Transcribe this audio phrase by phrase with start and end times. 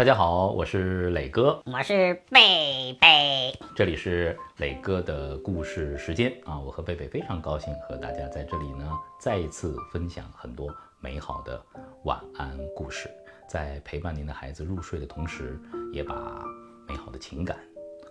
[0.00, 6.58] 大家好，我是磊哥，我是贝贝，这里是磊哥的故事时间啊！
[6.58, 8.90] 我和贝贝非常高兴和大家在这里呢
[9.20, 11.62] 再一次分享很多美好的
[12.04, 13.10] 晚安故事，
[13.46, 15.60] 在陪伴您的孩子入睡的同时，
[15.92, 16.42] 也把
[16.88, 17.58] 美好的情感、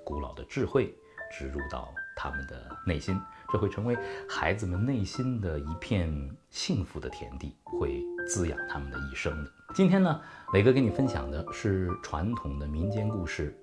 [0.05, 0.95] 古老的智慧
[1.31, 3.19] 植入到他们的内心，
[3.51, 3.97] 这会成为
[4.29, 6.07] 孩子们内心的一片
[6.51, 7.99] 幸福的田地，会
[8.29, 9.51] 滋养他们的一生的。
[9.73, 10.21] 今天呢，
[10.53, 13.51] 磊哥给你分享的是传统的民间故事《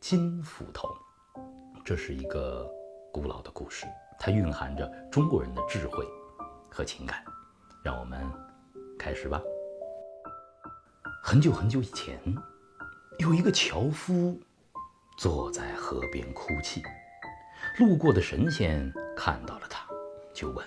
[0.00, 0.88] 金斧头》，
[1.84, 2.66] 这是一个
[3.12, 3.84] 古老的故事，
[4.18, 6.06] 它蕴含着中国人的智慧
[6.70, 7.22] 和情感。
[7.84, 8.18] 让我们
[8.98, 9.42] 开始吧。
[11.22, 12.18] 很久很久以前，
[13.18, 14.40] 有一个樵夫
[15.18, 16.82] 坐在河边哭泣，
[17.78, 19.86] 路过的神仙看到了他，
[20.32, 20.66] 就问：“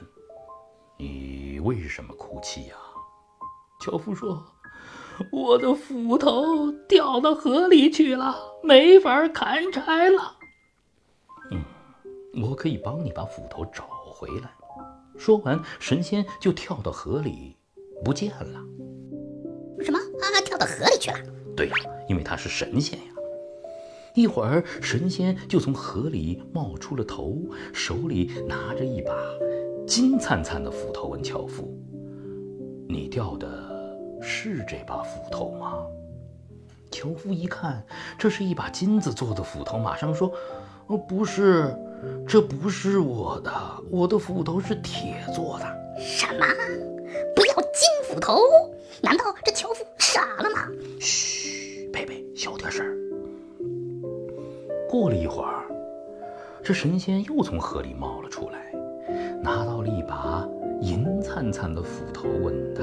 [0.95, 2.75] 你为什么哭泣呀？”
[3.79, 4.45] 樵夫说。
[5.31, 10.37] 我的斧头掉到河里去了，没法砍柴了。
[11.49, 11.63] 嗯，
[12.43, 14.51] 我可以帮你把斧头找回来。
[15.17, 17.55] 说完，神仙就跳到河里，
[18.05, 18.63] 不见了。
[19.83, 19.97] 什么？
[19.97, 21.19] 啊，跳到河里去了？
[21.55, 21.75] 对呀，
[22.07, 23.05] 因为他是神仙呀。
[24.13, 27.35] 一会儿，神仙就从河里冒出了头，
[27.73, 29.11] 手里拿着一把
[29.87, 31.75] 金灿灿的斧头，问樵夫
[32.87, 33.47] ：“你掉的？”
[34.21, 35.85] 是这把斧头吗？
[36.89, 37.83] 樵夫一看，
[38.17, 40.31] 这是一把金子做的斧头，马上说
[40.87, 41.75] ：“哦，不是，
[42.27, 43.51] 这不是我的，
[43.91, 45.65] 我的斧头是铁做的。”
[45.99, 46.45] 什么？
[47.35, 48.39] 不要金斧头？
[49.01, 50.67] 难道这樵夫傻了吗？
[50.99, 52.83] 嘘，贝贝，小点声。
[54.89, 55.65] 过了一会儿，
[56.63, 58.71] 这神仙又从河里冒了出来，
[59.43, 60.56] 拿到了一把银
[61.37, 62.81] 灿灿的斧头，问他。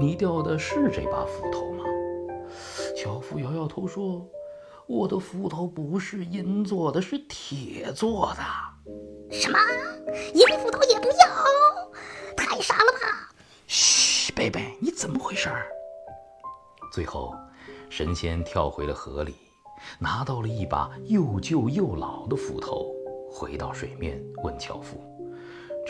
[0.00, 1.84] 你掉的是这把斧头吗？
[2.96, 4.28] 樵夫摇摇头说
[4.88, 8.42] ：“我的斧头不是银做的，是铁做的。”
[9.30, 9.56] 什么？
[10.34, 12.34] 银斧头也不要？
[12.36, 13.32] 太傻了吧！
[13.68, 15.48] 嘘，贝贝，你怎么回事？
[16.92, 17.32] 最后，
[17.88, 19.36] 神仙跳回了河里，
[20.00, 22.92] 拿到了一把又旧又老的斧头，
[23.30, 24.96] 回到水面，问樵夫：“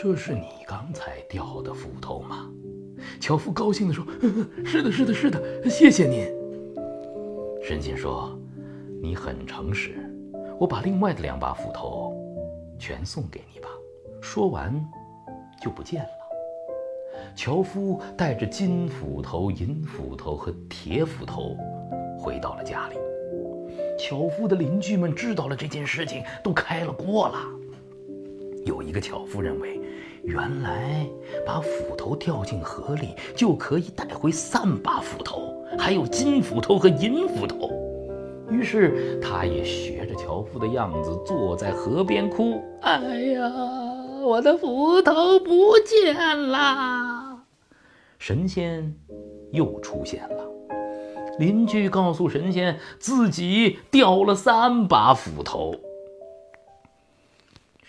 [0.01, 2.49] 这是你刚才掉的斧头吗？”
[3.19, 4.05] 樵夫高兴地说
[4.63, 6.25] ：“是的，是的，是的，谢谢您。”
[7.61, 8.33] 神仙说
[9.03, 9.97] ：“你很诚实，
[10.57, 12.13] 我把另外的两把斧头
[12.79, 13.67] 全送给你吧。”
[14.23, 14.73] 说完，
[15.61, 16.09] 就不见了。
[17.35, 21.57] 樵夫带着金斧头、银斧头和铁斧头
[22.17, 22.95] 回到了家里。
[23.97, 27.37] 樵夫的邻居们知道了这件事情，都开了锅了。
[28.65, 29.77] 有一个樵夫认为。
[30.29, 31.07] 原来
[31.43, 35.41] 把斧头掉进河里就可以带回三把斧头，
[35.75, 37.71] 还有金斧头和银斧头。
[38.47, 42.99] 于是他也学着樵夫的样子，坐在河边哭：“哎
[43.33, 43.51] 呀，
[44.23, 47.39] 我的斧头不见了！”
[48.19, 48.93] 神仙
[49.51, 50.45] 又出现了，
[51.39, 55.73] 邻居告诉神仙自己掉了三把斧头。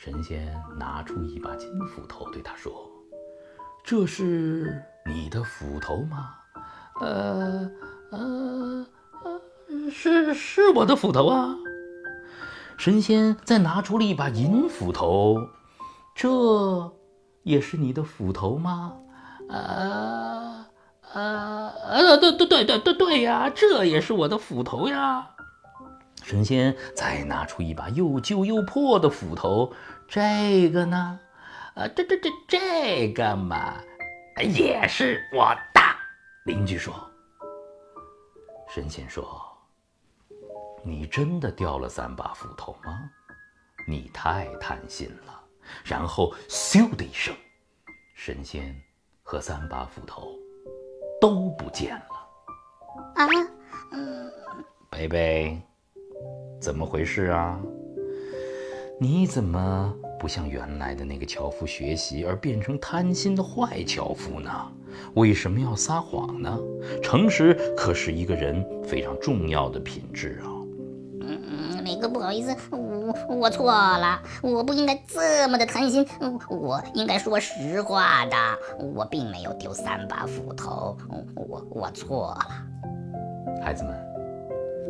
[0.02, 2.72] 神仙拿出一把金斧头，对他说
[3.84, 6.36] ：“这是你的斧头吗
[7.02, 7.70] ？”“呃，
[8.10, 8.86] 呃，
[9.22, 11.54] 呃，是是我的斧头啊。”
[12.78, 15.36] 神仙再拿出了一把银斧头
[16.16, 16.90] ，“这
[17.42, 18.94] 也是你的斧头吗
[19.50, 20.64] ？”“呃，
[21.12, 25.32] 呃，呃，对对对对对对呀，这也是我的斧头呀。”
[26.22, 29.72] 神仙再拿出一把又旧又破的斧头，
[30.08, 31.18] 这个呢？
[31.74, 33.74] 啊，这这这这个嘛，
[34.38, 35.80] 也是我的。
[36.44, 36.94] 邻居说。
[38.68, 39.24] 神仙说
[40.84, 43.10] ：“你真的掉了三把斧头吗？
[43.88, 45.40] 你太贪心了。”
[45.84, 47.34] 然后咻的一声，
[48.14, 48.74] 神仙
[49.22, 50.28] 和三把斧头
[51.20, 53.14] 都不见了。
[53.14, 53.28] 啊，
[53.92, 54.32] 嗯，
[54.90, 55.60] 贝贝。
[56.60, 57.58] 怎么回事啊？
[58.98, 64.50] 你怎么不向原来的那个樵夫学习，而变成贪心的坏樵夫呢？
[65.14, 66.58] 为什么要撒谎呢？
[67.02, 70.52] 诚实可是一个人非常重要的品质啊！
[71.22, 76.06] 嗯，磊哥，不好意思，我我错了，我不应该这么的贪心，
[76.50, 78.36] 我应该说实话的，
[78.94, 80.94] 我并没有丢三把斧头，
[81.34, 82.40] 我我错了。
[83.62, 83.94] 孩子们，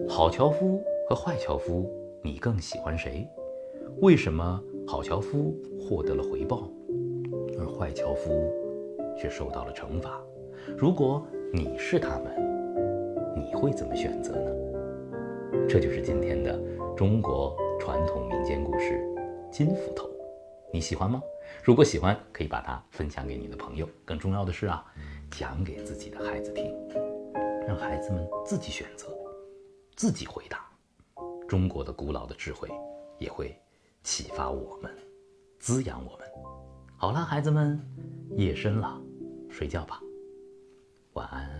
[0.08, 0.82] 好樵夫。
[1.10, 1.90] 和坏樵夫，
[2.22, 3.28] 你更喜欢谁？
[4.00, 6.70] 为什么好樵夫获得了回报，
[7.58, 8.30] 而坏樵夫
[9.18, 10.22] 却受到了惩罚？
[10.78, 12.32] 如果你是他们，
[13.36, 14.50] 你会怎么选择呢？
[15.68, 16.56] 这就是今天的
[16.96, 18.94] 中国传统民间故事
[19.50, 20.06] 《金斧头》，
[20.72, 21.20] 你喜欢吗？
[21.64, 23.84] 如果喜欢，可以把它分享给你的朋友。
[24.04, 24.84] 更重要的是啊，
[25.28, 26.72] 讲给自己的孩子听，
[27.66, 29.08] 让孩子们自己选择，
[29.96, 30.69] 自己回答。
[31.50, 32.68] 中国的古老的智慧
[33.18, 33.52] 也会
[34.04, 34.88] 启发我们
[35.58, 36.24] 滋养我们。
[36.96, 37.76] 好了孩子们
[38.36, 39.02] 夜深了
[39.50, 40.00] 睡觉吧。
[41.14, 41.59] 晚安。